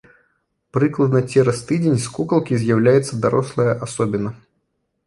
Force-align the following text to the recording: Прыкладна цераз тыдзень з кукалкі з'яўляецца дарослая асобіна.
Прыкладна 0.77 1.21
цераз 1.35 1.61
тыдзень 1.73 2.01
з 2.07 2.17
кукалкі 2.17 2.61
з'яўляецца 2.65 3.21
дарослая 3.29 3.71
асобіна. 3.89 4.35